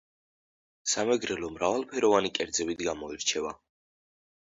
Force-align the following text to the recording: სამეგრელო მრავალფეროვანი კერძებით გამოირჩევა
სამეგრელო 0.93 1.51
მრავალფეროვანი 1.59 2.35
კერძებით 2.41 2.85
გამოირჩევა 2.91 3.57